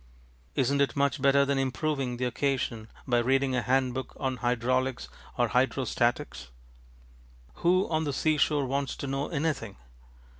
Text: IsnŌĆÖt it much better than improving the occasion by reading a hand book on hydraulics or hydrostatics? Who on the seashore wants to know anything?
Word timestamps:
IsnŌĆÖt 0.57 0.81
it 0.81 0.95
much 0.95 1.21
better 1.21 1.45
than 1.45 1.59
improving 1.59 2.17
the 2.17 2.25
occasion 2.25 2.87
by 3.07 3.19
reading 3.19 3.55
a 3.55 3.61
hand 3.61 3.93
book 3.93 4.17
on 4.19 4.37
hydraulics 4.37 5.07
or 5.37 5.49
hydrostatics? 5.49 6.47
Who 7.57 7.87
on 7.87 8.05
the 8.05 8.13
seashore 8.13 8.65
wants 8.65 8.95
to 8.95 9.05
know 9.05 9.27
anything? 9.27 9.75